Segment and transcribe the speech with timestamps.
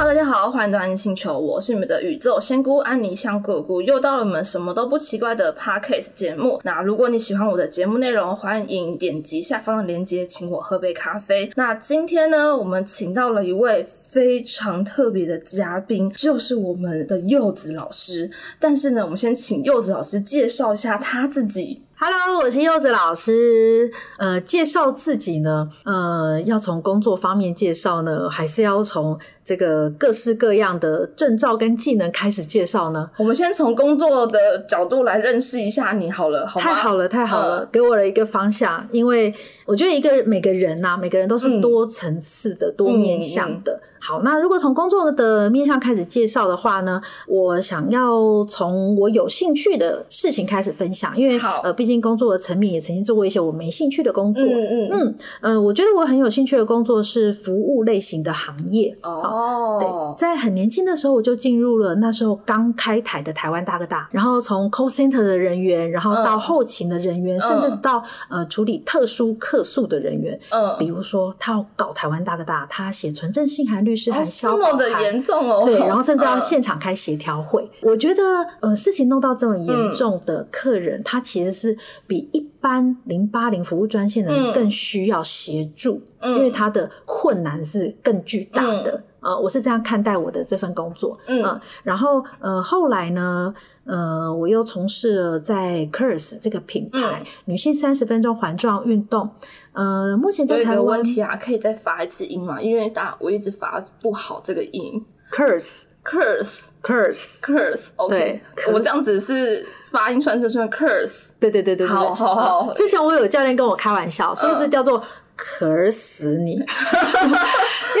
[0.00, 6.58] 哈大家好，欢迎来到星球，我是你们的宇宙仙姑安妮香姑姑，又到了我们什么都不奇怪的 Podcast 节目。
[6.64, 11.52] 那如果你喜欢我的节目内容，欢迎点击下方的链接，请我喝杯咖啡。
[11.54, 18.30] 那今天呢，我们请到了一位非常特别的嘉宾，就是我们的柚子老师。
[18.58, 21.82] 但是呢，我们先请柚子老师介绍一下他自己。
[22.02, 23.90] Hello，我是柚子老师。
[24.16, 33.10] 呃，介绍自己呢，呃，要从工作方面介绍呢，还是要从这个各式各样的证照跟技能开始介绍呢？
[33.18, 36.46] 我们先从工作的角度来认识一下你好了？
[36.56, 38.88] 太好了，太好了，嗯给我了一个方向。
[38.90, 39.34] 因为
[39.66, 43.78] 我觉得一个每个人呐、每个人都是多层次的、多面向的。
[44.02, 54.44] 好，那如果从工作的面向开始介绍的话呢，我想要从我有兴趣的事情开始分享，因为好呃，毕竟工作的层面也曾经做过一些我没兴趣的工作。
[54.44, 58.94] 嗯嗯嗯，我觉得我很有兴趣的工作是服务类型的行业。
[59.02, 59.88] 哦，对，
[60.20, 70.38] 在很年轻的时候我就进入了那时候刚开台的台湾大哥大，然后从 call center 的人员，然后到嗯后勤的人员，甚至到呃处理特殊客诉的人员。
[70.50, 77.70] 嗯，比如说，他要搞台湾大哥大，他写存证信函、律师函、这么的严重哦，对，然后 甚至要嗯现场开协调会。
[77.82, 78.22] 我觉得，
[78.60, 84.52] 呃，事情弄到这么嗯严重的客人，他其实是比一般零八零服务专线的人嗯。
[84.52, 86.36] 更需要协助，嗯。
[86.36, 89.02] 因为他的困难是更巨大的。
[89.20, 91.18] 呃，我是这样看待我的这份工作。
[91.26, 91.42] 嗯。
[91.42, 93.52] 呃然后呃，后来呢，
[93.84, 97.02] 呃，我又从事了在 Curse 这个品嗯。
[97.02, 99.28] 牌、女性三十分钟环状运动。
[99.72, 102.60] 呃，目前在台湾问题啊，可以再发一次音吗？
[102.60, 105.04] 因为大我一直发不好这个音。
[105.30, 112.66] Curse curse Curse，curse，OK，、对我这样子是发音算正确 curse，对对对对对，好好好。
[112.68, 115.02] 呃之前我有教练跟我开玩笑，说这嗯叫做
[115.36, 116.66] 渴死你，因为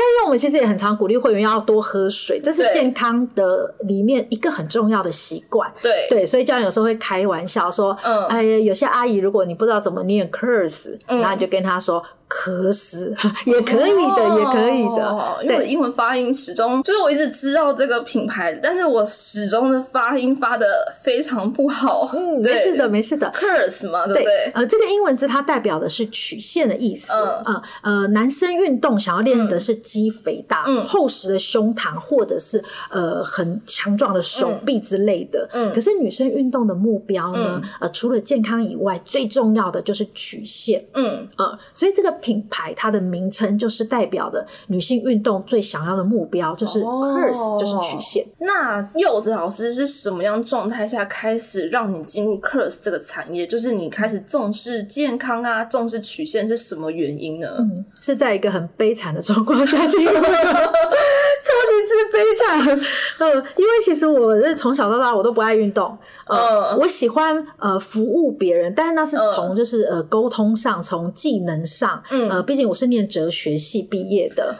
[0.20, 5.72] 为我们其实也很常鼓励会员要多喝水，这是健康的里面一个很重要的习惯。
[5.82, 6.06] 对。
[6.10, 11.18] 对，所以教练有时候会开玩笑说，嗯哎呀，有些阿姨如果你不知道怎么念 curse，嗯。
[11.20, 13.12] 然后你就跟她说渴死，
[13.44, 15.36] 也可以的，也可以的哦。
[15.42, 20.66] 因为我的对，英文发音始终就是我一直知道这个品牌，但是我始终的发音发的
[21.02, 22.08] 非常不好。
[22.14, 23.32] 嗯，对 没事的，没事的。
[23.34, 24.52] curse 嘛，对不对？
[24.54, 27.12] 呃，这个英文字它代表的是曲线的意思。
[27.12, 35.48] 嗯呃呃，男生运动想要练的是肌肥大、嗯厚实的胸膛，或者是呃很强壮的手臂之类的。
[35.52, 40.84] 嗯可是女生运动的目标呢，呃，除了健康以外，最重要的就是曲线。
[40.94, 48.26] 嗯，呃，所以这个品牌它的名称就是代表的女性运动最想要的目标，就是哦 curse，、就是曲线。
[48.38, 53.46] 那柚子老师是什么样状态下开始让你进入 curse 这个产业？
[53.46, 57.48] 就是你开始重视健康啊，重视曲线是什么原因呢？
[57.58, 62.80] 嗯，是在一个很悲惨的状况下进入的， 超级之悲惨。
[63.18, 72.28] 呃，因为其实我是从小到大我都不爱运动，呃，嗯我喜欢呃服务别人，但是那是从就是呃沟通上，从技能上，嗯。
[72.30, 74.56] 呃，毕竟我是念哲学系毕业的，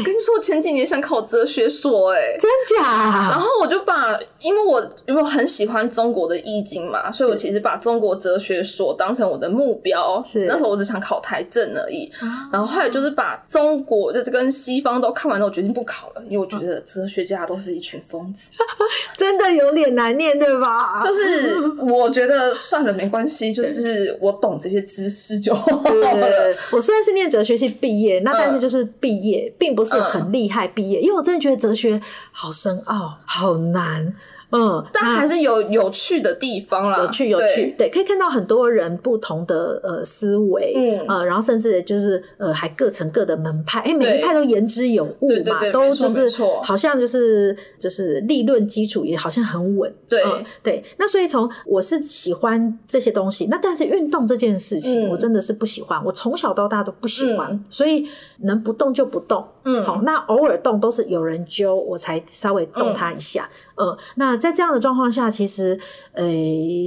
[0.00, 3.38] 我跟你说，前几年想考哲学所、欸，真假然？
[3.38, 10.22] 后我就把，因为我因为我很喜欢中国的易经嘛，所以我其实把中国哲学所当成我的目标。
[10.24, 12.10] 是那时候我只想考台政而已。
[12.52, 18.50] 然后后来就是把中国就是跟西方都看完之后，我决定不考了，因为我觉得哲学家都是一群疯子。
[19.16, 21.00] 真的有点难念，对吧？
[21.02, 26.54] 就是我觉得算了，没关系，就是我懂这些知识就好了。
[26.72, 32.00] 我虽然是念哲学系毕业，那但是嗯就是毕业，并不是很厉害毕业，因为我真的觉得哲学
[32.32, 34.14] 好深奥，好难。
[34.50, 50.84] 嗯，但那还是有有趣的地方啦，有趣有趣，对，可以看到很多人不同的呃思维，嗯呃，然后甚至就是呃还各成各的门派，哎，每一派都言之有物嘛，都就是错好像就是就是立论基础也好像很稳，对嗯对。
[50.98, 58.06] 那所以从我是喜欢这些东西，那但是运动这件事情，嗯我真的是不喜欢，我从小到大都不喜欢，嗯所以
[58.42, 65.78] 能不动就不动，嗯好，那偶尔动都是有人揪我才稍微动它一下，嗯、那在这样的状况下，其实
[66.12, 66.22] 呃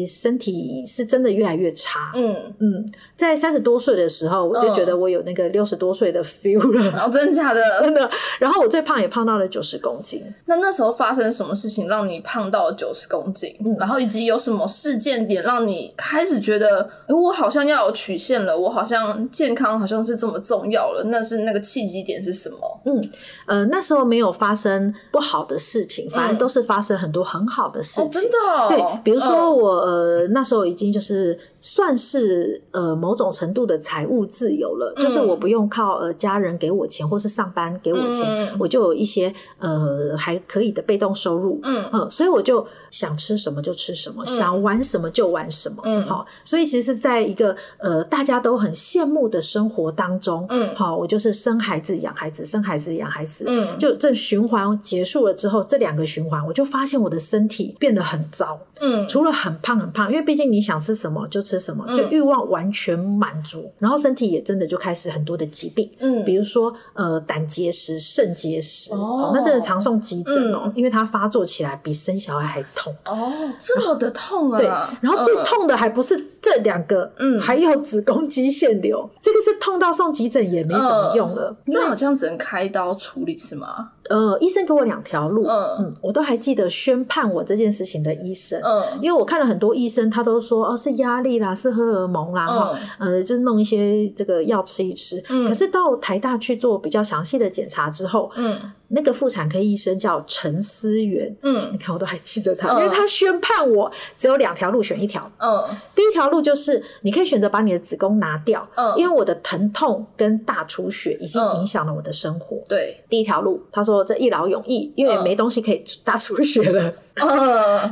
[0.07, 2.85] 身体是真的越来越差，嗯，嗯，
[3.15, 7.61] 在三十多岁的时候，我就觉得我有那个六十多岁的 feel 了，然 后真的假的？
[7.81, 8.09] 真的。
[8.39, 13.55] 然后我最胖也胖到了九十公斤，那那时候发生什么事情让你胖到九十公斤？
[13.65, 21.03] 嗯然后以及有什么事件点让你开始觉得，诶我好像要有曲线了，我好像健康好像是这么重要了？
[21.05, 22.57] 那是那个契机点是什么？
[22.85, 23.09] 嗯，
[23.45, 28.05] 呃，那时候没有发生不好的事情，反而都是发生很多很好的事情。
[28.05, 29.57] 哦，真的、哦，对，比如说嗯。
[29.57, 41.59] 我、呃那时候已经就是算是呃某种程度的财务自由了，就是我不用靠呃家人给我钱，或是上班给我钱，嗯我就有一些呃还可以的被动收入。
[41.63, 41.83] 嗯。
[41.91, 45.77] 呃，所以我就想吃什么就吃什么，想玩什么就玩什么。
[45.85, 46.03] 嗯。
[46.07, 50.75] 好、所以其实是在一个呃大家都很羡慕的生活当中，嗯。
[50.75, 58.59] 好、我就是生孩子养孩子，生孩子养孩子，嗯就这循环结束了之后，这两个循环，我就发现我的身体变得很糟。
[58.79, 72.93] 嗯除了很胖很胖，因为毕竟你想吃什么就吃什么，就欲望完全满足，然后身体也真的就开始很多的疾病，嗯比如说呃胆结石、肾结石，哦那真的常送急诊哦，嗯因为它发作起来比生小孩还痛。
[73.05, 74.57] 哦，这么的痛啊！
[74.59, 74.67] 对，
[75.01, 81.55] 然后最嗯痛的还不是这两个，嗯还有子宫肌腺瘤，这个是痛到送急诊也没什么用了。
[81.65, 83.89] 这好像只能开刀处理是吗？
[84.09, 85.75] 呃，医生给我两条路，嗯。
[85.79, 88.81] 嗯，我都还记得宣判我这件事情的医生，嗯。
[89.01, 95.21] 因为我看了很多医生，他都说哦是压力啦，是荷尔蒙啦，哈、呃，就是弄一些这个药吃一吃。
[95.29, 95.45] 嗯。
[95.45, 98.57] 可是到台大去做比较详细的检查之后，嗯
[98.89, 105.29] 那个妇产科医生叫陈思源，嗯你看我都还记得他，嗯因为他宣判我只有两条路选一条。
[105.39, 105.63] 嗯
[105.93, 112.57] 第一条路就是你可以选择把你的子宫拿掉，嗯因为我的疼痛跟大出血已经嗯影响了我的生活。
[112.67, 116.93] 对，第一条路，他说这一劳永逸，因为嗯没东西可以大出血了。
[117.15, 117.27] 嗯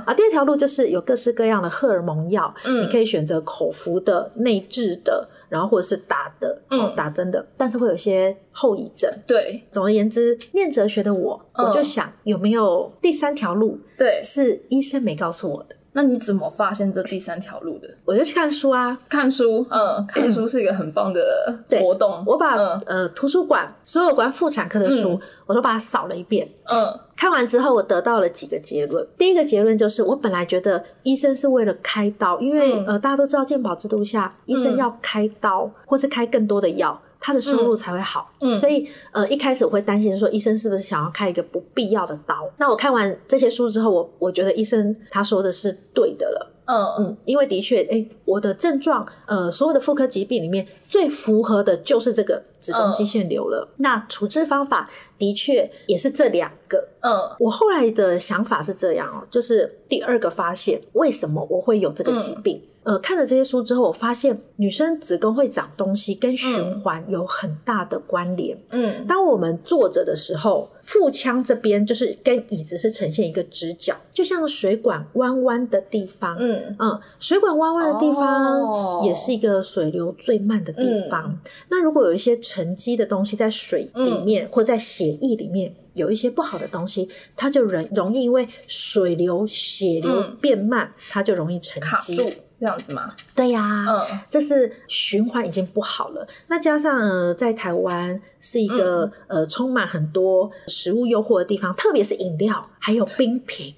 [0.05, 9.11] 啊，第二条路就是有各式各样的荷尔蒙药，嗯你可以选择口服的、内置的，然后或者是打的，嗯哦打针的，但是会有些后遗症。
[9.25, 14.19] 对总而言之，念哲学的我，嗯我就想有没有第三条路对。
[14.21, 17.89] 是医生没告诉我的，那你怎么发现这第三条路的？
[18.05, 18.97] 我就去看书啊。
[19.07, 21.21] 看书，嗯，看书是一个很棒的
[21.79, 22.23] 活动。
[22.25, 26.47] 我把、嗯呃图书馆所有关妇产科的书，我都把它扫了一遍。
[26.65, 29.07] 嗯看完之后，我得到了几个结论。
[29.17, 38.29] 第一个结论就是，我本来觉得医生是为了开刀，因为、嗯呃大家都知道健保制度下，医生要开刀、或是开更多的药，他的收入才会好。
[38.41, 42.49] 嗯所以呃一开始我会担心说，医生是不是想要开一个不必要的刀？
[42.57, 46.51] 那我看完这些书之后，我我觉得医生他说的是对的了。
[46.65, 53.67] 嗯嗯，因为的确，哎、我的症状，呃，所有的妇科疾病里面最符合的就是这个子宫肌腺瘤了。
[53.77, 56.89] 那处置方法的确也是这两个。
[57.01, 62.61] 嗯我后来的想法是这样哦，就是第二个发现，为什么我会有这个疾病？
[62.85, 68.55] 呃，看了这些书之后，我发现女生子宫会长东西跟循环有很大的关联。
[68.69, 76.37] 嗯当我们坐着的时候，腹腔这边就是跟椅子是呈现一个直角，就像水管弯弯的地方。
[76.39, 81.39] 嗯嗯，水管弯弯的地哦方也是一个水流最慢的地方。
[81.69, 85.75] 那如果有一些沉积的东西在水里面，或在血液里面。
[85.95, 87.07] 有一些不好的东西，
[87.37, 92.35] 它就容容易因为水流、血流嗯变慢，它就容易沉积。
[92.59, 93.11] 这样子吗？
[93.35, 94.19] 对呀、嗯。
[94.29, 96.27] 这是循环已经不好了。
[96.47, 99.39] 那加上呃，在台湾是一个、嗯。
[99.39, 103.73] 呃充满很多食物诱惑的地方，特别是饮料还有冰品，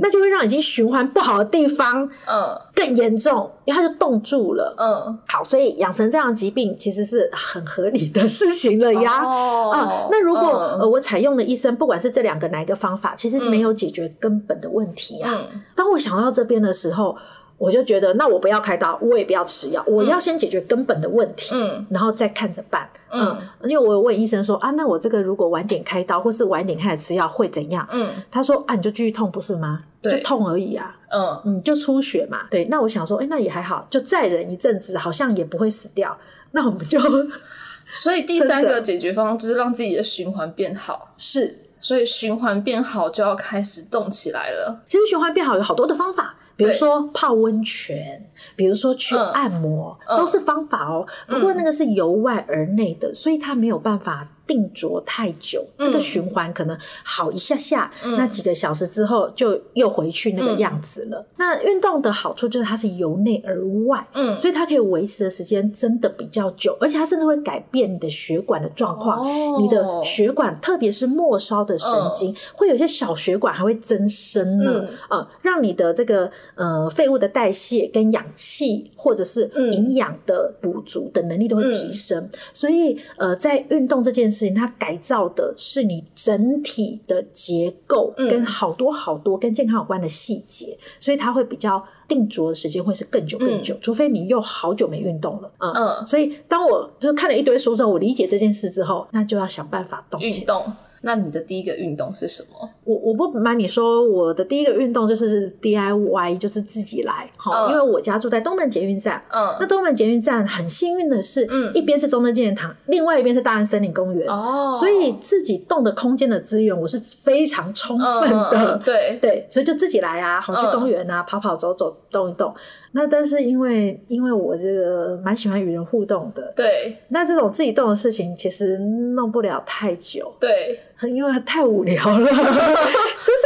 [0.00, 2.60] 那就会让已经循环不好的地方嗯。
[2.74, 4.74] 更严重，因为它就冻住了。
[4.78, 5.18] 嗯。
[5.26, 9.22] 好，所以养成这样的疾病其实是很合理的事情了呀。
[9.24, 9.70] 哦。
[9.70, 10.80] 啊，那如果、嗯。
[10.80, 15.62] 呃我采用了医生，不管是这两个哪一个方法，其实没有解决根本的问题呀、嗯。
[15.74, 17.16] 当我想到这边的时候，
[17.64, 22.88] 我就觉得，那我不要开刀，我也不要吃药，我要先解决根本的问题，嗯然后再看着办。
[23.10, 27.86] 嗯因为我有问医生说啊，那我这个如果晚点开刀，或是晚点开始吃药会怎样？
[27.90, 29.82] 嗯他说啊，你就继续痛不是吗？
[30.02, 30.96] 对就痛而已啊。
[31.10, 32.40] 嗯嗯，就出血嘛。
[32.50, 36.18] 对，那我想说，哎、那也还好，就再忍一阵子，好像也不会死掉。
[36.52, 36.98] 那我们就
[37.92, 44.82] 所以第三个解决方案就是让自己的循环变好，是，所以循环变好就要开始动起来了。
[44.86, 46.34] 其实循环变好有好多的方法。
[46.56, 49.30] 比如说泡温泉，比如说去嗯。
[49.32, 50.16] 按摩，嗯。
[50.16, 51.06] 都是方法哦。
[51.26, 55.64] 不过那个是由外而内的，所以它没有办法定着太久。
[55.78, 61.26] 这个嗯循环可能好一下下，那几个小时之后就又回去那个样子了。
[61.36, 69.20] 那运动的好处就是它是由内而外，嗯所以它可以维持的时间真的比较久，而且它甚至会改变你的血管的状况。
[69.20, 82.28] 哦你的血管，特别是末梢的神经，会有些小血管还会增生呢，嗯呃，让你的这个呃废物的代谢跟氧气或者是嗯营养的补足的能力都会提升。
[82.52, 95.72] 所以呃，在运动这件事情，它改造的是你整体的结构，嗯跟好多好多跟健康有关的细节，所以它会比较定着的时间会是更久更久，除非你又好久没运动了，嗯。
[95.72, 100.36] 嗯，所以当我就是看了一堆书之后，我理解这件事之后，那就要想办法动起来。
[100.36, 100.72] 运动。
[101.04, 102.68] 那你的第一个运动是什么？
[102.84, 109.22] 我我不瞒你说，我的第一个运动就是 DIY，就是自己来好，嗯因为我家住在东门捷运站。
[109.30, 118.50] 嗯那东门捷运站很幸运的是，嗯一边是中正纪念堂，另外一边是大安森林公园，哦所以自己动的空间的资源我是非常充分的。
[118.52, 122.54] 嗯嗯对 对，所以就自己来啊，好去嗯公园啊，跑跑走走，动一动。
[122.92, 130.32] 那但是因为因为我这个蛮喜欢与人互动的，对那这种自己动的事情其实弄不了太久。
[130.38, 133.44] 对，因为太无聊了， 就是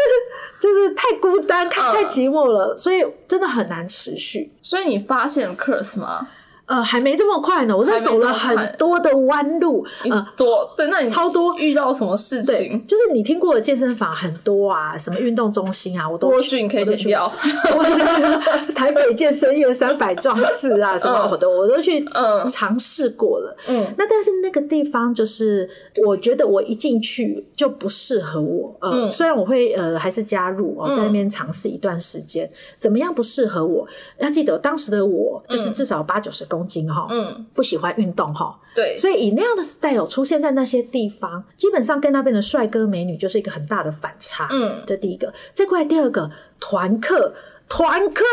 [0.60, 4.50] 就是太孤单、太太寂寞了，所以真的很难持续。
[4.62, 6.28] 所以你发现 curse 吗？
[6.68, 17.32] 呃，还没这么快呢，我是还没走了很多的弯路，呃，多对，那你超多遇到什么事对情？，就是你听过的健身房很多啊，什么运动中心啊，我都去郭俊可以去剪掉。
[18.74, 23.56] 台北健身院三百壮士啊，什么嗯我都我都去嗯尝试过了。
[23.68, 25.68] 嗯那但是那个地方就是，
[26.06, 28.76] 我觉得我一进去就不适合我。
[28.80, 33.86] 呃，嗯虽然我会呃还是加入哦，在那边尝试一段时间，怎么样不适合我？
[34.18, 44.48] 要记得当时的我就是至少八九十公斤哈，嗯，不喜欢运动哈，对，所以以那样的 style 出现在那些地方，基本上跟那边的帅哥美女就是一个很大的反差。
[44.50, 44.82] 嗯。
[44.86, 47.34] 这第一个，再过来第二个，团课，
[47.68, 48.24] 团课，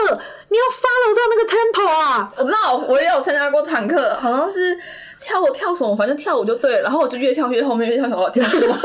[0.50, 2.32] 你要 follow 上那个 tempo 啊。
[2.38, 4.78] 我知道，我也有参加过团课，好像是
[5.20, 6.84] 跳舞跳什么，反正跳舞就对了。
[6.84, 8.80] 然后我就越跳越后面，越跳越后 跳不完，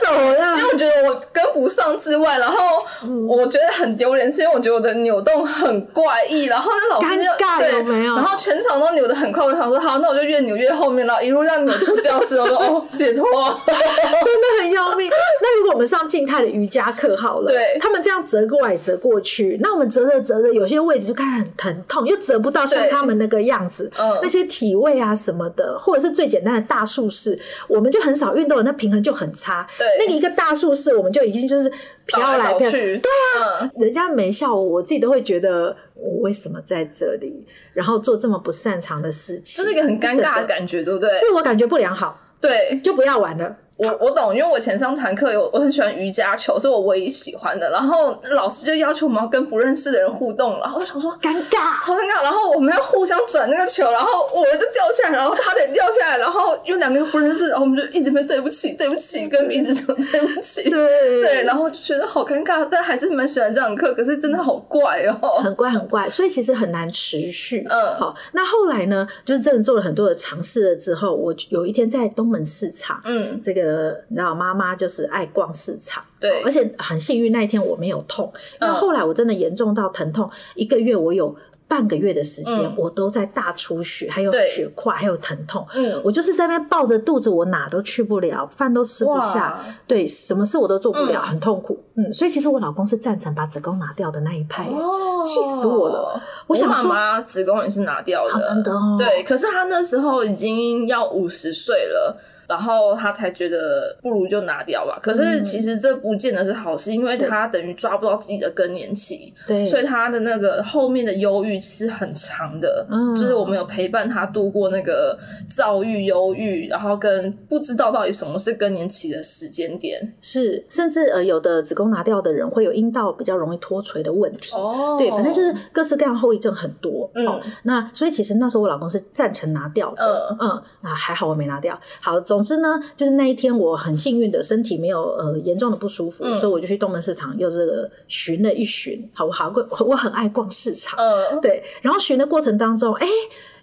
[0.00, 2.84] 走了因为我觉得我跟不上之外，然后
[3.26, 13.26] 我觉得很丢脸，是因为我觉得我的扭动很怪异，然后那老师就尴尬对有没有然后全场都扭得很快，我想说好，那我就越扭越后面，然后一路这样扭出教室，我说哦，解脱。
[13.66, 15.10] 真的很要命。
[15.40, 24.18] 那如果我们上静态的瑜伽课好了，对他们这样折过来折过去，那我们折着折着，有些位置就开始很疼痛，又折不到像他们那个样子，嗯。
[24.20, 27.38] 那些体位啊什么的，或者是最简单的大树式，
[27.68, 29.66] 我们就很少运动，那平衡就很差。
[29.78, 29.86] 对。
[29.98, 31.72] 那个一个大树式，我们就已经就是
[32.06, 41.10] 飘来飘去，对啊，人家没笑我，我自己都会觉得我为什么在这里，然后做这么不擅长的事情，就是一个很尴尬的感觉，对不对？
[41.20, 43.56] 自我感觉不良好，对，就不要玩了。
[43.78, 47.70] 我我懂，因为我前上团课有我很喜欢瑜伽球，是我唯一喜欢的。
[47.70, 60.68] 然后老师就要求我们要跟不认识的人互动，然后我想说尴尬，超尴尬，然后我们要互相转那个球，然后我就掉下来，然后他得掉下来，然后因为两个人不认识，然后我们就一直被对不起对不起，跟彼此讲对不起。
[60.68, 65.40] 对对，然后就觉得好尴尬，但还是蛮喜欢这堂课，可是真的好怪哦。
[65.40, 67.64] 很怪很怪，所以其实很难持续。
[67.70, 73.67] 嗯好，那后来呢，就是真的做了很多的尝试了之后，我有一天在东门市场，嗯，这个
[74.08, 81.34] 你知道，妈妈就是爱逛市场，对哦而且很幸运那一天我没有痛，因为嗯后来我真的严重到疼痛，一个月我有。
[81.70, 85.66] 半个月的时间，嗯我都在大出血，还有血块，还有疼痛。
[85.74, 91.78] 嗯我就是在那边抱着肚子，我哪都去不了，饭都吃不下哇，对，什么事我都做不了，嗯很痛苦。
[91.94, 94.72] 嗯，所以其实我老公是赞成把子宫拿掉的那一派耶。
[94.72, 96.22] 哦气死我了！
[96.46, 102.16] 我想妈说妈子宫也是拿掉的，啊真的哦对，可是她那时候已经要五十岁了。
[102.48, 104.98] 然后他才觉得不如就拿掉吧。
[105.02, 112.86] 可是嗯其实这不见得是好事，因为他等于抓不到自己的更年期，对，所以他的那个后面的忧郁是很长的。
[112.90, 120.00] 嗯就是我们有陪伴他度过那个躁郁、忧郁，然后跟不知道到底什么是更年期的时间点。
[120.22, 124.54] 是，甚至呃，有的子宫拿掉的人会有阴道比较容易脱垂的问题。
[124.56, 127.10] 哦对，反正就是各式各样后遗症很多。
[127.14, 130.36] 嗯哦，那所以其实那时候我老公是赞成拿掉的。
[130.40, 131.78] 嗯那还好我没拿掉。
[132.00, 139.08] 好，总之呢，就是那一天我很幸运的身体没有呃严重的不舒服，嗯所以我就去东门市场又这个巡了一寻。
[139.14, 140.98] 好，我好我我很爱逛市场。
[140.98, 143.06] 呃，对，然后寻的过程当中，哎，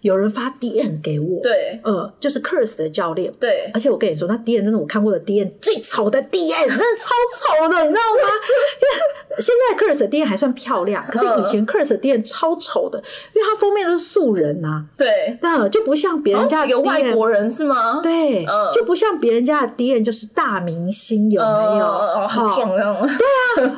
[0.06, 1.42] 有人发 DM 给我。。
[1.42, 8.30] 对呃，就是 Curse 的教练，对而且我跟你说，那 D N 真的我看过的 D N 最丑的 D N， 真的超丑的，你知道吗？
[8.80, 13.02] 因为现在 Curse 的 D N 还算漂亮，可是以前 Curse 的 D N 超丑的，
[13.34, 18.00] 因为它封面都是素人呐、对，那就不像别人家的然后几个外 N，国人是吗？
[18.04, 21.48] 对，嗯就不像别人家的 D N 就是大明星，有没
[21.80, 21.86] 有？
[21.86, 23.08] 哦壮这样吗？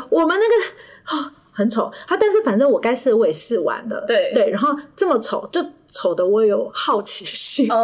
[0.10, 7.74] 我们那个啊、很丑，他，但是反正我该试我也试完了，对对，然后这么丑，就丑的我有好奇心，嗯，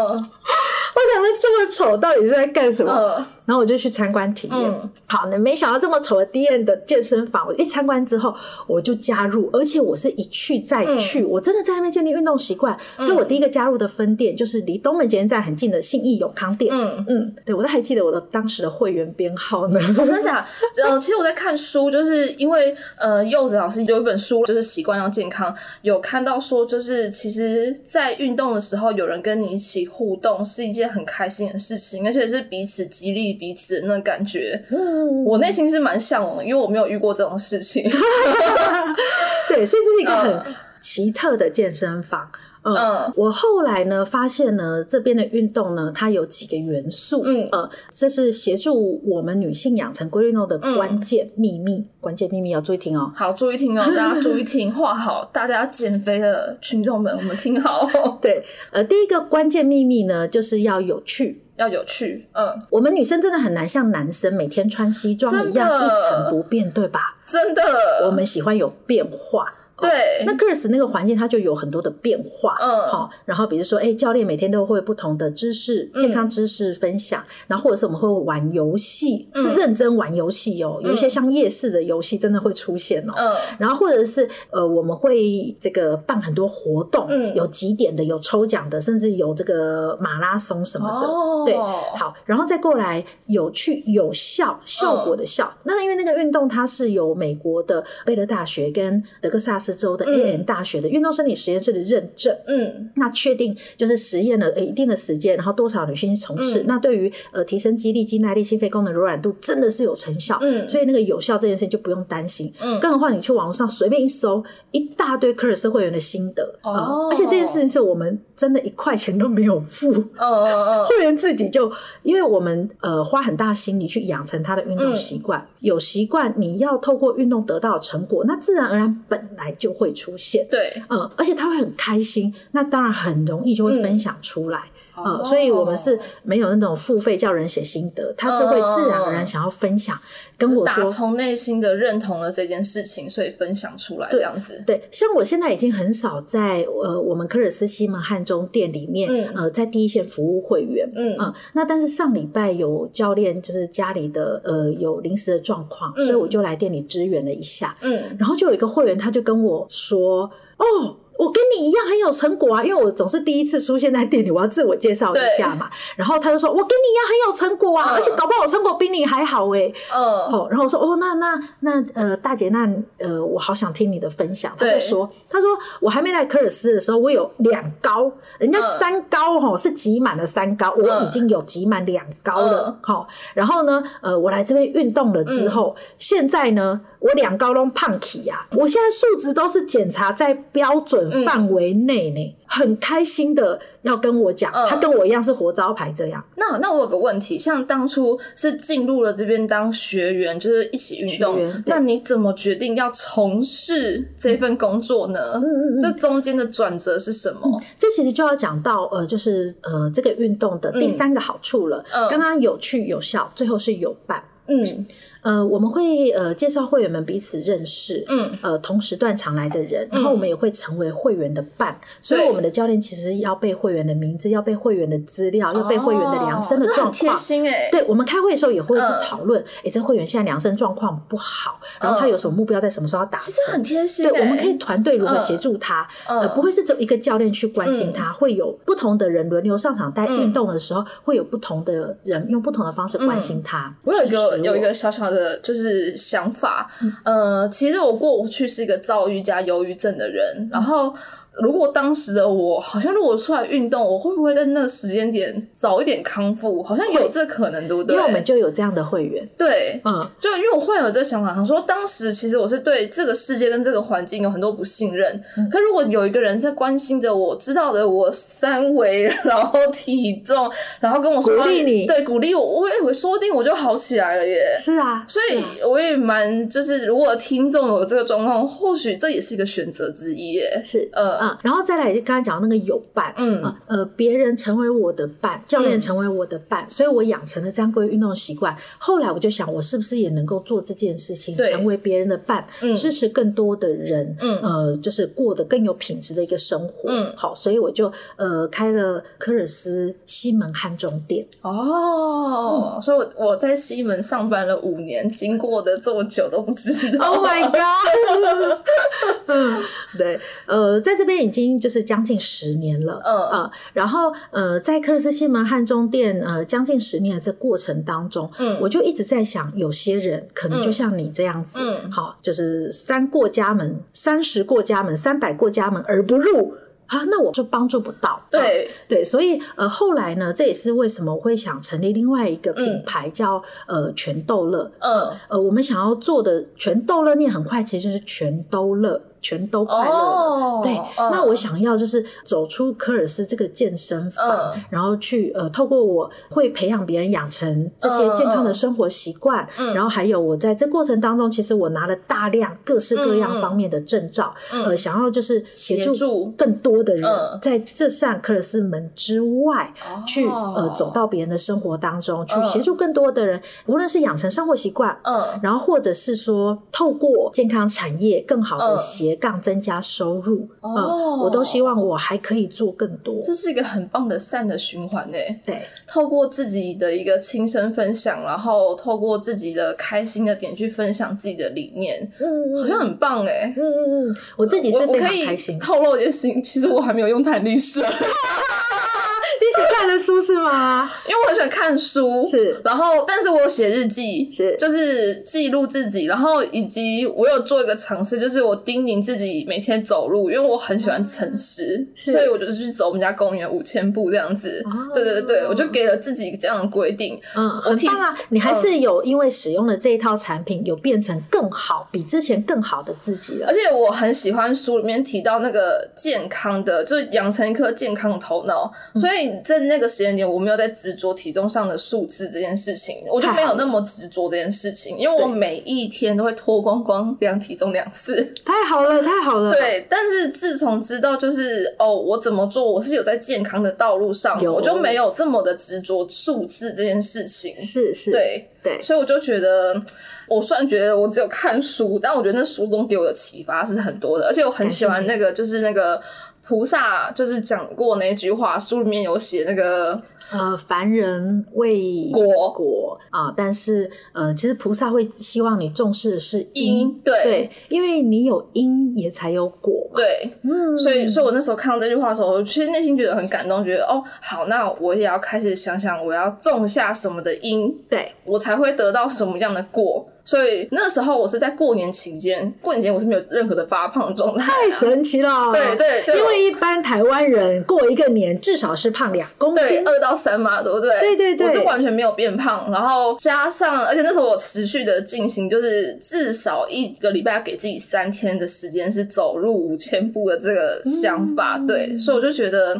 [1.16, 2.92] 他们这么丑，到底是在干什么？
[3.18, 4.58] 嗯然后我就去参观体验。
[4.58, 8.34] 嗯好，那没想到这么丑的 D N 的健身房，我一参观之后
[8.68, 12.78] 我就加入，而且我是一去再去，我真的在那边建立运动习惯。
[13.00, 16.74] 所以我第一个加入的分店就是离东门捷运站很近的信义永康店。
[16.74, 19.80] 嗯，嗯，对我都还记得我的当时的会员编号呢。
[19.94, 20.36] 真的假
[20.78, 20.84] 的？
[20.90, 34.60] 呃，其实我在看书，就是因为呃，柚子老师有一本书，就是习惯要健康，有看到说，就是其实，在运动的时候，有人跟你一起互动，是一件很开心的事情，而且是彼此激励彼此的那感觉。
[34.72, 37.84] 嗯，我内心是蛮向往的，因为我没有遇过这种事情。
[39.48, 42.28] 对，所以这是一个嗯很奇特的健身房。
[42.34, 51.86] 嗯，嗯我后来呢发现呢，这边的运动呢，它有几个元素，嗯呃，这是协助我们女性养成规律运动的关键秘密。
[52.00, 53.12] 关键秘密要注意听哦。
[53.16, 57.88] 好，注意听哦， 大家注意听，画好，大家减肥的群众们，我们听好，
[58.22, 61.42] 对，呃，第一个关键秘密呢，就是要有趣。
[61.56, 62.28] 要有趣。
[62.34, 67.16] 嗯，我们女生真的很难像男生每天穿西装一样一成不变，对吧？
[67.28, 67.62] 真的，
[68.08, 69.46] 我们喜欢有变化。
[69.82, 83.36] 对，那 Kurs 那个环境，它就有很多的变化，嗯好，然后比如说，哎、教练每天都会不同的知识、健康知识分享，然后或者是我们会玩游戏，是认真玩游戏哦，有一些像夜市的游戏真的会出现哦，嗯。
[83.58, 95.52] 然后或者是呃，我们会这个办很多活动，嗯有几点的，有抽奖的，甚至有这个马拉松什么的，哦对，好，然后再过来有趣、有效、效果的效。
[95.64, 102.36] 那因为那个运动它是由美国的贝勒大学跟德克萨斯州的 A N 大学的运动生理实验室的认证。
[102.48, 102.90] 嗯。
[102.96, 106.66] 那确定就是实验了呃一定的时间，然后多少女性去从事，嗯。
[106.66, 110.68] 那对于呃提升肌力、肌耐力、心肺功能柔软度真的是有成效，嗯。
[110.68, 112.80] 所以那个有效这件事情就不用担心，嗯。
[112.80, 117.10] 更何况你去网络上随便一搜，一大堆科尔斯会员的心得，哦。
[117.10, 121.72] 嗯而且这件事情是我们真的一块钱都没有付，哦哦哦， 会员自己就，
[122.02, 134.60] 因为我们呃花很大心力去养成他的运动习惯，有习惯你要透过运动得到成果，那自然而然本来就会出现，对，嗯，而且他会很开心，那当然很容易就会分享出来。
[134.60, 139.98] 哦呃，所以我们是没有那种付费叫人写心得，他是会自然而然想要分享，
[140.38, 144.64] 跟我打说，从内心的认同了这件事情，所以分享出来这样子。
[144.68, 149.34] 对，像我现在已经很少在呃我们科尔斯西门汉中店里面，嗯。
[149.36, 151.16] 呃，在第一线服务会员，嗯。
[151.20, 158.16] 嗯，那但是上礼拜有教练就是家里的呃有临时的状况，所以我就来店里支援了一下，嗯。
[158.20, 160.98] 然后就有一个会员他就跟我说，哦。
[161.18, 165.70] 我跟你一样很有成果啊，因为我总是第一次出现在店里，我要自我介绍一下嘛。
[165.96, 167.94] 然后他就说：“我跟你一样很有成果啊，嗯。
[167.96, 170.04] 而且搞不好我成果比你还好哎、嗯。
[170.04, 174.54] 哦，然后我说哦，那那那呃，大姐，那呃，我好想听你的分享。
[174.58, 178.62] 他就说，他说我还没来科尔斯的时候，我有两高，人家嗯。
[178.80, 182.80] 三高哈、是挤满了三高，我嗯已经有挤满两高了嗯。
[182.82, 196.24] 好、然后呢，呃，我来这边运动了之后，现在呢，我两高都胖起呀、我现在数值都是检查在标准范围内呢，很开心的要跟我讲，嗯他跟我一样是活招牌这样。
[196.36, 205.34] 那那我有个问题，像当初是进入了这边当学员，就是一起运动那你怎么决定要从事这份工作呢？
[205.36, 207.62] 嗯嗯嗯这中间的转折是什么？
[207.78, 211.84] 这其实就要讲到呃，就是呃这个运动的第三个好处了。
[211.92, 214.24] 嗯刚刚有趣有效，最后是有伴。
[214.48, 214.86] 嗯。
[215.22, 218.38] 呃，我们会呃介绍会员们彼此认识，嗯。
[218.42, 227.18] 呃同时段常来的人，然后我们也会成为会员的伴，所以我们的教练其实要背会员的名字，要背会员的资料，要背会员的量身的状况。
[227.18, 233.28] 心哎、对我们开会的时候也会是嗯讨论，哎、这会员现在量身状况不好，然后他有什么目标，在什么时候要达成？
[233.28, 234.22] 其实很贴心、对，欸。
[234.22, 236.20] 我们可以团队如何嗯协助他，嗯。
[236.20, 243.68] 呃，不会是只有一个教练去关心他，会有不同的人轮流上场带运动的时候，会有不同的人用不同的方式关心他。
[243.68, 246.70] 嗯我有一支有一个小小的，就是想法，
[247.04, 250.94] 呃，其实我过去是一个躁郁加忧郁症的人，然后
[251.42, 256.62] 如果当时的我，好像如果出来运动，我会不会在那个时间点早一点康复？
[256.62, 257.96] 好像有这可能，对不对？
[257.96, 265.22] 因为我们就有这样的会员，对，嗯，就因为我会有这个想法，想说当时其实我是对这个世界跟这个环境有很多不信任。
[265.38, 274.54] 嗯可如果有一个人在关心着我，知道的我三围，然后体重，然后跟我说鼓励你对，鼓励我，我以为说不定我就好起来了耶。
[274.58, 280.62] 是啊，所以我也蛮，就是如果听众有这个状况，或许这也是一个选择之一耶。
[280.64, 288.56] 是呃嗯，然后再来就刚才讲那个友伴，嗯呃呃，别人成为我的伴，教练成为我的伴，所以我养成了这样规律运动习惯。
[288.78, 296.90] 后来我就想，我是不是也能够做这件事情，成为别人的伴，嗯支持更多的人，嗯呃，就是过得更有品质的一个生活。
[296.90, 301.26] 嗯好，所以我就呃开了科尔斯西门汉中店。
[301.42, 307.08] 哦，所以我我在西门上班了五年，经过的这么久都不知道。
[307.12, 308.60] Oh my god！
[309.28, 309.62] 嗯，
[309.98, 326.54] 对，呃，在这边已经就是将近十年了，嗯呃，然后呃，在科尔斯西门汉中店呃将近十年的这过程当中，嗯我就一直在想，有些人可能就像你这样子，嗯好，就是三过家门，三十过家门，三百过家门而不入。
[326.88, 328.22] 啊，那我就帮助不到。
[328.30, 334.70] 对，对，所以呃，后来呢，这也是为什么我会想成立另外一个品牌叫、呃全豆乐。
[334.80, 341.10] 嗯，呃，我们想要做的全豆乐念很快，其实就是全都乐，全都快乐对，嗯。
[341.12, 344.62] 那我想要就是走出科尔斯这个健身房，嗯。
[344.70, 349.74] 然后去呃，透过我会培养别人养成这些健康的生活习惯，嗯。
[349.74, 355.96] 然后还有我在这过程当中，其实我拿了大量各式各样方面的证照，呃，想要就是协协助。
[355.96, 357.40] 助更多的人嗯。
[357.42, 359.74] 在这扇科尔斯门之外，
[360.06, 365.40] 去哦呃走到别人的生活当中，去嗯协助更多的人，无论是养成生活习惯，嗯。
[365.42, 368.78] 然后或者是说透过健康产业更好的嗯
[369.14, 373.22] 斜杠增加收入，哦呃我都希望我还可以做更多。
[373.24, 375.18] 这是一个很棒的善的循环呢。
[375.46, 383.54] 对，透过自己的一个亲身分享，然后透过自己的开心的点去分享自己的理念，嗯好像很棒哎。
[383.56, 385.60] 嗯嗯嗯，我自己是可以常开心。
[385.60, 390.90] 透露一件事情，其实我还没有用弹力社， 你一起看的书是吗？
[391.08, 404.64] 因为我很喜欢看书，是然后但是我有写日记，是就是记录自己，然后以及我有做一个尝试，就是我叮咛自己每天走路，因为我很喜欢诚实，是所以我就去走我们家公园五千步这样子。
[404.66, 407.20] 哦对对对，我就给了自己这样的规定。
[407.36, 408.18] 嗯，很听棒啊！
[408.30, 413.54] 你还是有因为使用了这一套产品，有变成更好，比之前更好的自己了而。
[413.54, 418.72] 且我很喜欢书里面提到那个健康的，就是养成一颗健康的头脑。
[418.96, 428.24] 嗯所以在那个时间点，我没有在执着体重上的数字这件事情，我就没有那么执着这件事情，因为我每一天都会脱光光量体重两次。
[428.46, 437.56] 太好了，太好了！，对，但是自从知道就是哦，我怎么做，我是有在健康的道路上，我就没有这么的执着数字这件事情。
[437.56, 439.82] 是是，对，对，所以我就觉得，
[440.28, 446.02] 我虽然觉得我只有看书，但我觉得那书中给我的启发是很多的，而且我很喜欢那个，就是那个
[446.46, 450.02] 菩萨，就是讲过那句话，书里面有写那个
[450.34, 452.52] 呃，凡人为果。
[452.52, 457.14] 果啊，但是呃，其实菩萨会希望你重视的是因，因，对。
[457.24, 459.96] 对，因为你有因也才有果嘛。
[459.96, 470.08] 对，嗯，所以，所以我那时候看到这句话的时候，我其实内心觉得很感动，觉得哦，好，那我也要开始想想，我要种下什么的因，对，我才会得到什么样的果。
[470.26, 475.52] 所以那时候我是在过年期间，过年期间我是没有任何的发胖状态、太啊，神奇了。
[475.52, 479.84] 对对对因为一般台湾人过一个年至少是胖两公对，斤。
[479.86, 481.00] 二到三嘛，对不对？
[481.00, 492.80] 对对对我是完全没有变胖，然后加上，而且那时候我持续的进行，就是至少一个礼拜要给自己三天的时间是走路五千步的这个想法，嗯对，所以我就觉得。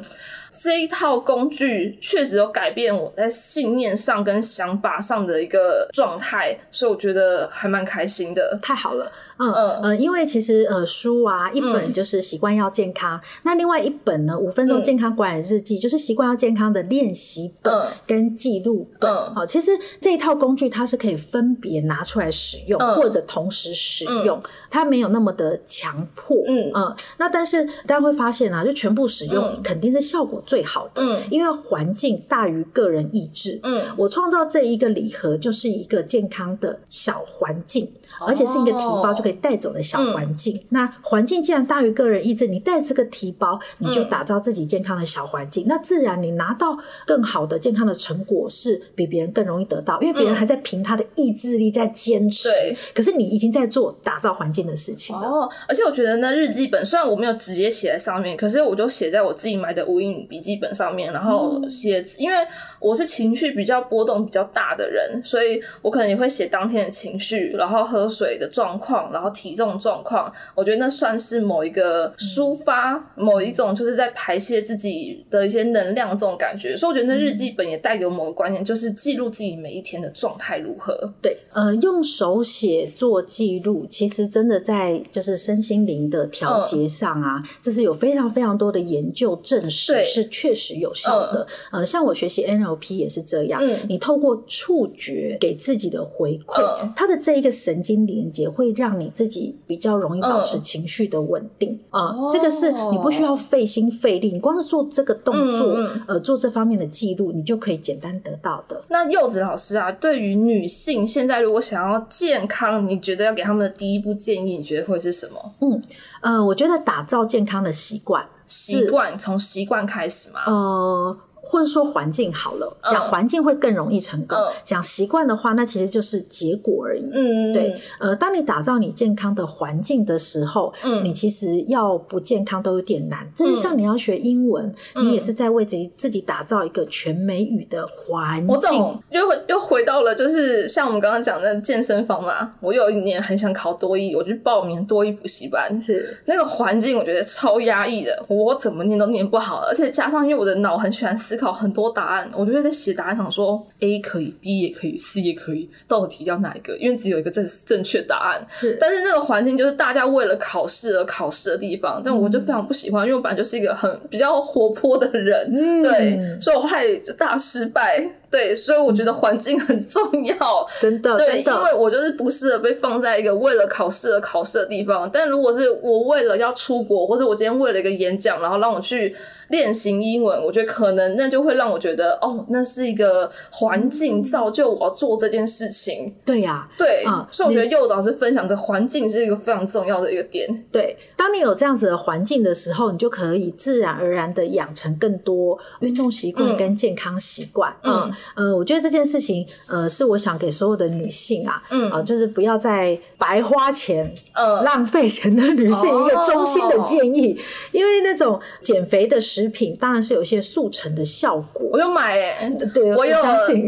[0.62, 8.58] 这一套工具确实有改变我在信念上跟想法上的一个状态，所以我觉得还蛮开心的。
[8.62, 9.82] 太好了，嗯嗯。
[9.82, 17.88] 呃，因为其实呃书啊，一本嗯就是习惯要健康，那另外一本呢，五分钟健康管理日记、就是习惯要健康的练习本嗯。
[18.06, 19.12] 跟记录本。
[19.12, 19.36] 嗯。
[19.36, 22.96] 好、其实这一套工具它是可以分别拿出来使用，嗯。
[22.96, 26.38] 或者同时使用，它没有那么的强迫。
[26.48, 26.72] 嗯。
[27.18, 31.22] 那但是大家会发现啊，就全部使用、肯定是效果最好的，嗯。
[31.30, 33.60] 因为环境大于个人意志。
[33.64, 33.82] 嗯。
[33.98, 40.60] 我创造这一个礼盒就是一个健康的小环境，而且是一个提包就可以带走的小环境。
[40.70, 55.28] 那环境既然大于个人意志，你带这个提包，你就打造自己健康的小环境，那自然你拿到更好的健康的成果是比别人更容易得到，因为别人还在凭他的意志力在坚持，对可是你已经在做打造环境的事情了。
[55.28, 62.18] 哦，而且我觉得那日记本虽然我没有直接写在上面，可是我就写在我自己买的无印笔记本上面，然后写字。
[62.20, 62.38] 因为
[62.80, 70.32] 我是情绪比较波动比较大的人，所以我可能也会写当天的情绪，然后喝水的状况，然后体重状况。
[70.56, 76.76] 我觉得那算是某一个抒发，某一种就是在排泄自己的一些能量这种感觉。
[76.76, 81.14] 所以我觉得那日记本也带给我某个观念，就是记录自己每一天的状态如何。
[81.22, 91.46] 对，呃，用手写做记录，其实真的在就是身心灵的调节上啊，这是有非常非常多的研究证实是确实有效的。
[91.72, 102.16] 呃，像我学习 NLP 也是这样，你透过触觉给自己的回馈，它的这一个神经连接会让你自己比较容易保持情绪的稳定啊。
[102.32, 105.76] 这个是你不需要费心费力，你光是做这个动作，
[106.08, 108.84] 呃，做这方面的记录，你就可以简单得到的。
[108.90, 115.54] 那柚子老师啊，对于女性现在如果想要健康，你觉得要给他们的第一步建议，你觉得会是什么？
[115.62, 115.82] 嗯，
[116.22, 120.42] 呃，我觉得打造健康的习惯，习惯从习惯开始嘛。
[120.46, 121.18] 呃。
[121.46, 124.38] 或者说环境好了，讲环境会更容易成功。
[124.64, 127.04] 讲习惯的话，那其实就是结果而已。
[127.14, 127.80] 嗯，对。
[128.00, 133.30] 呃，当你打造你健康的环境的时候，嗯，你其实要不健康都有点难。
[133.36, 138.48] 这就像你要学英文，你也是在为自己自己打造一个全美语的环境。
[138.48, 142.54] 我懂，又又回到了就是像我们刚刚讲的健身房嘛。
[142.62, 145.80] 我有一年很想考多艺，我就报名多艺补习班。
[145.82, 151.33] 是那个环境，我觉得超压抑的，我怎么念都念不好，而且加上因为我的脑很喜欢思。
[151.34, 156.78] 思考很多答案，我就会在写答案上说 A 可以，B 也可以，C 也可以，到底要哪一个？
[156.78, 158.46] 因为只有一个正正确答案。
[158.52, 168.08] 是，但是那个环境就是大家为了考试而考试的地方，但我就非常不喜欢，因为我本来就是一个很比较活泼的人，对，所以我后来就大失败。
[168.34, 170.36] 对，所以我觉得环境很重要，
[170.82, 175.08] 真的，对，因为我就是不适合被放在一个为了考试而考试的地方。
[175.14, 179.16] 但如果是我为了要出国，或者我今天为了一个演讲，然后让我去。
[179.50, 186.12] 练习英文，我觉得可能那就会让我觉得，哦，那是一个环境造就我要做这件事情。
[186.26, 190.48] 对呀，对啊，所以我觉得诱导是分享的环境是一个非常重要的一个点。
[190.72, 197.72] 对，当你有这样子的环境的时候，你就可以自然而然的养成更多运动习惯跟健康习惯。
[197.84, 207.36] 嗯，呃，我觉得这件事情，呃，是我想给所有的女性啊，嗯，啊，就是不要再白花钱、呃，浪费钱的女性一个衷心的建议，
[207.72, 209.20] 因为那种减肥的。
[209.34, 211.68] 食品当然是有一些速成的效果。
[211.72, 213.18] 我有买诶，对我有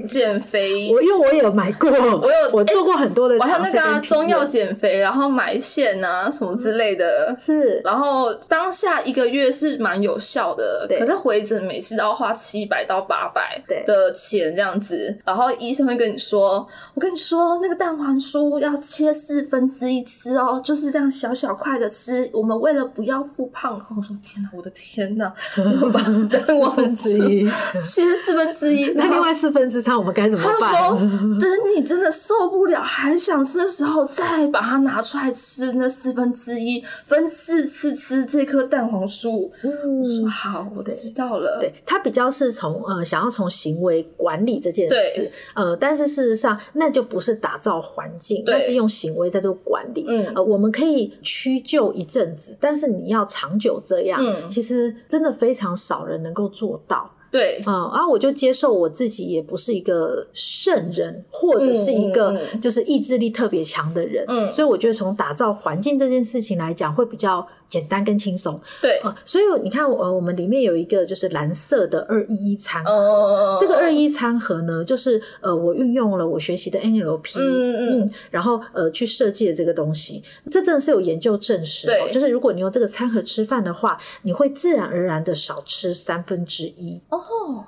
[0.08, 3.76] 减肥，我因为我有买过，我有我做过很多的尝试。
[3.76, 7.82] 那个中药减肥，然后埋线啊什么之类的，是。
[7.86, 15.18] 然后当下一个月是蛮有效的，可是回诊每次都要花七百到八百的钱这样子。
[15.24, 22.30] 然后医生会跟你说：“我跟你说，那个蛋黄酥要切四分之一吃哦，就是这样小小块的吃。
[22.34, 25.34] 我们为了不要复胖。”然后我说：“天哪，我的天哪！”
[26.46, 27.46] 四分之一，
[27.84, 30.72] 切四分之一，那另外四分之三我们该怎么办？
[30.74, 30.98] 他说
[31.40, 35.74] ：“等你真的受不了还想吃的时候，再把它拿出来吃。
[35.74, 44.04] 那四分之一分四次吃这颗蛋黄酥。”我说：“好，我知道了。”对他比较是从呃想要从行为
[44.36, 50.04] 管理这件事，呃，但是事实上那就不是打造环境，那是用行为在做管理。
[50.08, 57.10] 嗯，呃，我们可以屈就一阵子，但是你要长久这样，其实真的非常少人能够做到。
[57.32, 64.26] 对，啊，然后我就接受我自己也不是一个圣人，或者是一个就是意志力特别强的人。
[64.28, 67.48] 嗯，所以我觉得从打造环境这件事情来讲，会比较。
[67.76, 72.82] 简单跟轻松，对，所以你看，呃，我们里面有一个就是蓝色的二一一餐。
[72.86, 87.20] 盒，这个二一餐盒呢，就是呃，我运用了我学习的 NLP，嗯嗯，然后呃，去设计的这个东西，这真的是有研究证实，对，就是如果你用这个餐盒吃饭的话，你会自然而然的少吃三分之一，哦，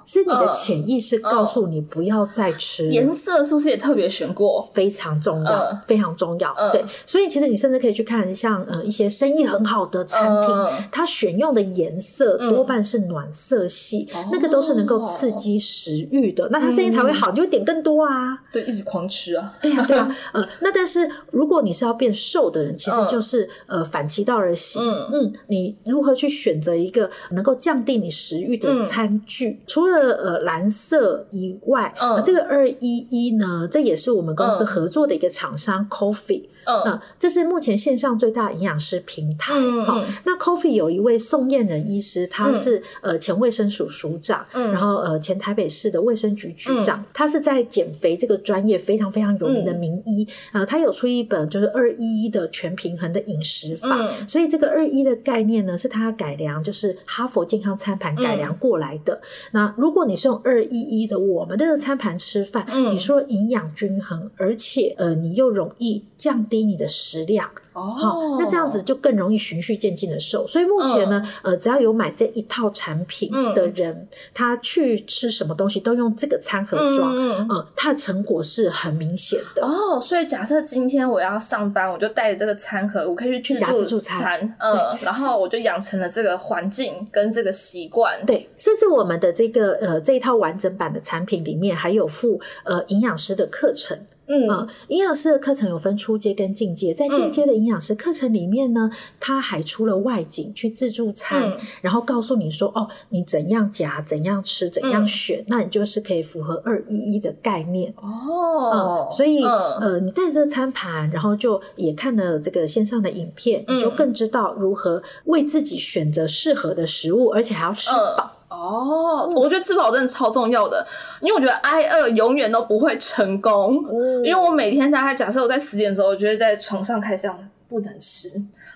[0.05, 4.61] 是你的潜意识告诉你不要再吃，颜色是不是也特别选过？
[4.73, 9.96] 非常重要，非常重要，对，所以其实你甚至可以去看像呃一些生意很好的。
[9.97, 10.49] 的餐厅，
[10.91, 18.37] 它选用的颜色多半是暖色系，那个都是能够刺激食欲的，那它生意才会好，就会点更多啊。
[18.51, 19.53] 对，一直狂吃啊。
[19.61, 20.15] 对啊，对啊。
[20.33, 24.81] 呃，那但是如果你是要变瘦的人，其实就是呃反其道而行。
[24.81, 29.59] 嗯嗯，你如何去选择一个能够降低你食欲的餐具？
[29.65, 36.47] 除了呃蓝色以外，这个二一一呢，这也是我们公司合作的一个厂商 Coffee。
[36.67, 39.53] 嗯，这是目前线上最大的营养师平台。
[39.55, 40.03] 嗯哈。
[40.25, 50.65] 那 Coffee 有一位宋燕人医师，他是呃前卫生署署长，然后呃前台北市的卫生局局长，他是在减肥这个专业非常非常有名的名医啊。
[50.65, 53.87] 他有出一本就是二一一的全平衡的饮食法，
[54.27, 59.21] 所以这个二一的概念呢，是他改良，就是哈佛健康餐盘改良过来的。
[59.51, 67.49] 那如果你是用二一一的我们的餐盘吃饭，你说营养均衡，而且呃你又容易降低你的食量。
[67.73, 70.47] 哦，那这样子就更容易循序渐进的瘦。
[70.47, 79.63] 所以目前呢，呃，只要有买这一套产品的人，他去吃什么东西都用这个餐盒装，嗯，他的成果是很明显的。
[79.63, 88.25] 哦，所以假设今天我要上班，我就带着这个餐盒，我可以去去夹自助餐，嗯，然后我就养成了这个环境跟这个习惯。
[88.25, 93.99] 对，甚至我们的这个呃这一套完整版的产品里面还有附呃营养师的课程。
[94.27, 109.07] 嗯，营养师的课程有分初阶跟进阶，在进阶的营养师课程里面呢，他还出了外景去自助餐，然后告诉你说，哦，你怎样夹，怎样吃，怎样选，那你就是可以符合二一一的概念哦。
[109.11, 118.33] 所以呃，你带着这餐盘，然后就也看了这个线上的影片，你就更知道如何为自己选择适合的食物，而且还要吃饱。
[118.57, 120.85] 哦，我觉得吃饱真的超重要的，
[121.21, 123.75] 因为我觉得挨饿永远都不会成功。
[124.23, 127.37] 因为我每天大概假设我在十点的时候，我就会在床上开箱，
[127.69, 128.29] 不能吃，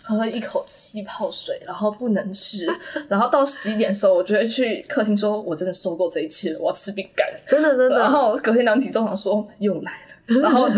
[0.04, 2.68] 喝一口气泡水，然后不能吃，
[3.08, 7.98] 然后到十一点的时候，我就会去客厅说：“我真的受够这一切了，我要吃饼干。”真的真的。
[7.98, 10.11] 然后隔天量体重，想说又来了。
[10.40, 10.70] 然后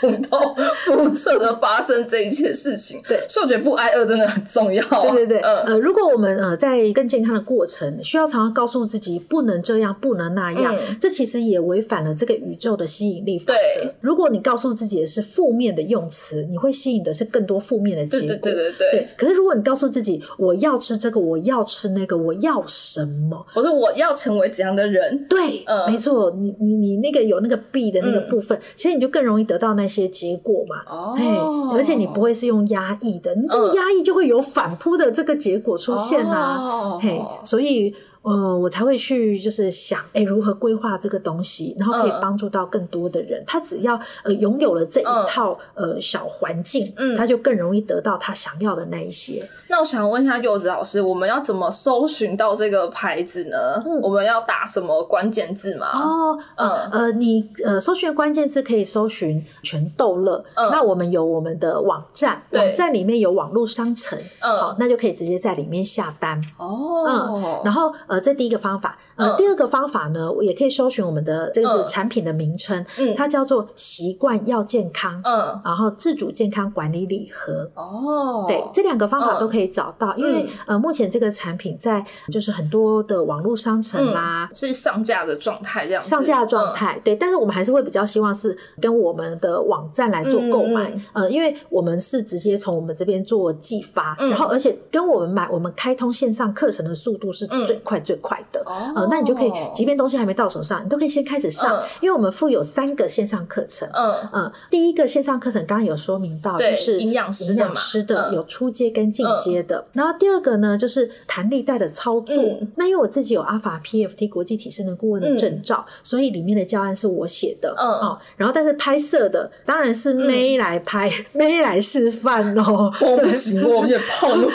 [0.00, 0.54] 重蹈
[0.86, 4.82] 覆辙的发生这一切事情，对，所以我觉得不挨饿真的很重要。
[5.02, 13.92] 对对对，呃，如果我们呃在更健康的过程，需要常常告诉自己不能这样，不能那样，这其实也违反了这个宇宙的吸引力法则。
[14.00, 18.36] 如果你告诉自己的是负面的用词，你会吸引的是更多负面的结果。
[18.42, 19.08] 对对对对。
[19.16, 25.26] 可是如果你告诉自己我要吃这个，我要吃那个，我要什么，我说我要成为怎样的人？
[25.28, 29.26] 对，没错，你你你那个有那个 B 的那个部分，其实你就更。
[29.26, 30.76] 容易得到那些结果嘛？
[30.86, 33.44] 哦，而且你不会是用压抑的，你
[33.76, 36.96] 压抑就会有反扑的这个结果出现啊！
[37.02, 37.92] 嘿，所以。
[38.22, 43.40] 呃，我才会去就是想，哎，如何规划这个东西，然后可以帮助到更多的人。
[43.46, 49.48] 他只要呃拥有了这一套呃小环境，嗯，他就更容易得到他想要的那一些。
[49.68, 53.56] 那我想问一下柚子老师，我们要怎么搜寻到这个牌子呢？
[54.02, 55.86] 我们要打什么关键字吗？
[55.92, 60.44] 哦，嗯呃，你呃搜寻关键字可以搜寻全豆乐。
[60.54, 66.38] 嗯，那我们有我们的网站，网站里面有网络商城，嗯，好，那就可以直接在里面下单。
[66.58, 68.20] 哦，嗯，然后呃。
[68.26, 98.00] 这第一个方法，呃，第二个方法呢，也可以搜寻我们的这个是产品的名称，嗯，它叫做习惯要健康，嗯，然后自主健康管理礼盒，哦，对，这两个方法都可以找到，因为呃，目前这个产品在就是很多的网络商城啦，是上架的状态这样，上架的状态，对，但是我们还是会比较希望是跟我们的网站来做购买，呃，因为我们是直接从我们这边做寄发，然后而且跟我们买，我们开通线上课程的速度是最快。
[98.00, 98.62] 最快的，
[98.94, 104.14] 呃，那你就可以，即便东西还没到手上，你都可以先开始上，因为我们附有三个线上课程，嗯。
[104.32, 112.36] 嗯，第一个线上课程刚刚有说明到，就是营养师营养师的有初阶跟进阶的，然后第二个呢就是弹力带的操作，
[112.76, 117.86] 那因为我自己有阿法 PFT 国际体适能顾问的证照，所以里面的教案是我写的，嗯。
[117.96, 124.46] 哦，然后但是拍摄的当然是 May 来拍， May 来示范哦， 我不行，我有点胖了，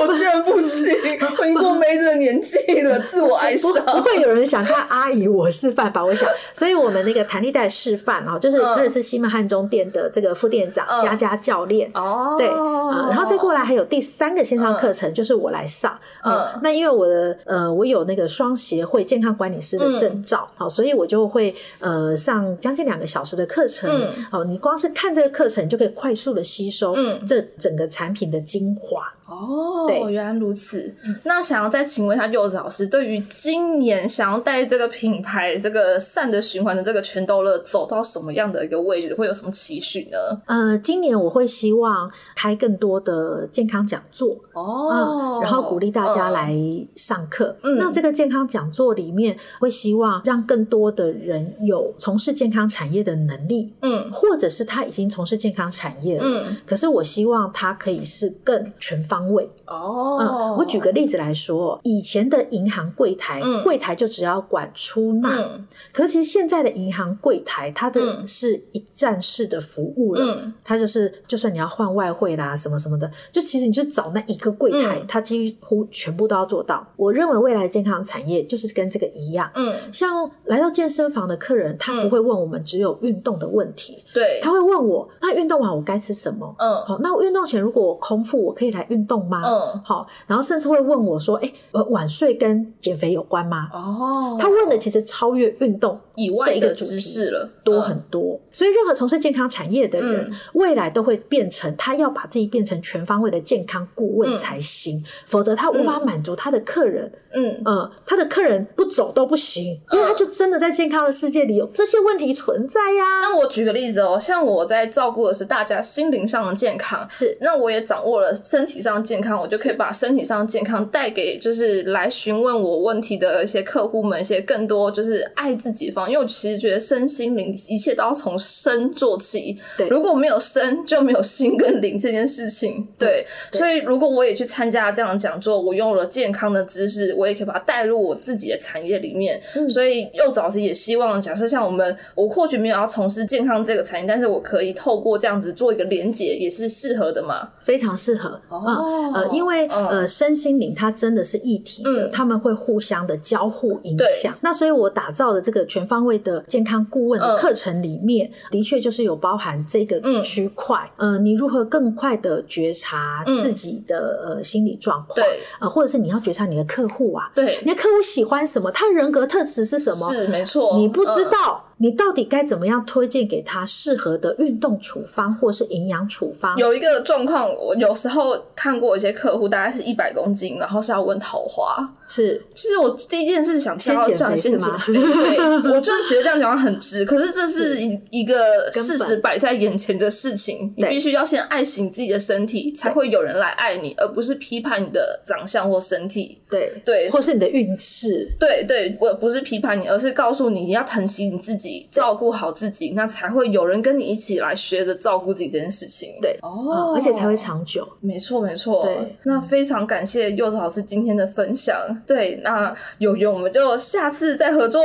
[0.00, 0.92] 我居然不行，
[1.38, 2.98] 我已经过 May 的年纪了。
[3.00, 6.04] 自我爱上，不会有人想看阿姨我示范吧？
[6.04, 11.90] 我想，所以我们那个弹力带示范哦，就是认识西门汉中店的这个副店长佳佳教练。
[11.94, 15.94] 哦，对啊，然后再过来还有第三个线上课程，就是我来上。
[16.24, 23.90] 嗯，那因为我的呃，我有那个双协会健康管理师的证照，好，所以我就会呃上将近两个小时的课程。
[23.90, 26.94] 嗯，哦，你光是看这个课程就可以快速的吸收
[27.26, 29.12] 这整个产品的精华。
[29.32, 30.94] 哦，原来如此。
[31.24, 40.18] 那想要再请问一下柚子老师，对于今年想要带这个品牌、这个善的循环的这个全豆乐走到什么样的一个位置，会有什么期许呢？
[40.46, 46.54] 呃，今年我会希望开更多的健康讲座哦，然后鼓励大家来
[46.94, 47.56] 上课。
[47.78, 59.21] 那这个健康讲座里面，会希望让更多的人有从事健康产业的能力，嗯，或者是他已经从事健康产业了，嗯，可是我希望他可以是更全方。
[59.30, 59.48] 位。
[59.66, 63.62] 哦，嗯，我举个例子来说，以前的银行柜台，嗯。
[63.62, 65.28] 柜台就只要管出纳。
[65.28, 65.66] 嗯。
[65.92, 68.26] 可是其实现在的银行柜台，它的嗯。
[68.26, 70.20] 是一站式的服务了。
[70.22, 70.54] 嗯。
[70.64, 75.06] 它就是，就算你要换外汇啦，什么什么的，就其实你就找那一个柜台，嗯。
[75.06, 76.86] 它几乎全部都要做到。
[76.96, 86.54] 我认为未来的健康产业就是跟这个一样，嗯，像来到健身房的客人，他不会问我们只有运动的问题，对，他会问我，那运动完我该吃什么？
[86.58, 86.74] 嗯。
[86.86, 89.42] 好，那我运动前如果我空腹，我可以来运动吗？
[89.44, 89.80] 嗯。
[89.84, 93.68] 好，然后甚至会问我说，哎、呃，晚睡跟减肥有关吗？
[93.72, 97.82] 哦，他问的其实超越运动以外的知这一个主题识了，多嗯。
[97.82, 100.34] 很多，所以任何从事健康产业的人，嗯。
[100.54, 104.36] 未来都会变成他要把自己变成全方位的健康顾问嗯。
[104.36, 107.10] 才行，否则他无法满足他的客人。
[107.34, 107.62] 嗯。
[107.64, 117.36] 呃，他的客人不走都不行，因为他就真的在健康的世界里有这些问题存在呀、那我举个例子哦，像我在照顾的是大家心灵上的健康，是。
[117.40, 129.88] 那我也掌握了身体上的健康，我就可以把身体上的健康带给就是来询问我问题的一些客户们一些更多就是爱自己方，因为我其实觉得身心灵一切都要从身做起，对。
[129.88, 133.58] 如果没有身就没有心跟灵这件事情，对，对。
[133.58, 147.50] 所以如果我也去参加这样的讲座，我用了健康的知识，我也可以把它带入我自己的产业里面，嗯所以幼早师也希望，假设像我们，我或许没有要从事健康这个产业，但是我可以透过这样子做一个连接，也是适合的嘛。
[147.60, 148.40] 非常适合。
[148.48, 154.36] 哦嗯呃，因为、嗯呃，身心灵它真的是一体的，嗯他们会互相的交互影响。
[154.40, 160.90] 那所以我打造的这个全方位的健康顾问的嗯课程里面，的确就是有包含这个嗯区块。
[160.96, 165.14] 呃，你如何更快的觉察嗯自己的、呃心理状况？
[165.14, 170.12] 对，呃，或者是你要觉察你的客户啊，对，你的客户喜欢什么，他人格特质是什么？
[170.12, 171.30] 是没错，你不知嗯。
[171.30, 176.56] 道，你到底该怎么样推荐给他适合的运动处方或是营养处方？
[176.56, 181.92] 有一个状况，我有时候看过一些客户，大概是一百公斤，然后是要问桃花。
[182.06, 185.38] 是其实我第一件事想先减肥是吗对
[185.72, 196.38] 我就是觉得这样讲很直， 可是这是一一个事实摆在眼前的事情，你必须要先爱惜你自己的身体，才会有人来爱你，而不是批判你的长相或身体。
[196.50, 198.28] 对对或是你的运势。
[198.38, 206.14] 对对，我不是批判你，而是告诉你你要疼惜你自己，照顾好自己，那才会有人跟你一起来学着照顾自己这件事情。
[206.20, 207.86] 对哦嗯，而且才会长久。
[208.00, 208.82] 没错，没错。
[208.82, 211.76] 对，那非常感谢柚子老师今天的分享。
[212.06, 214.80] 对，那有缘我们就下次再合作。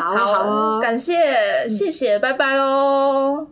[0.00, 3.46] 好感谢，谢谢，拜拜喽。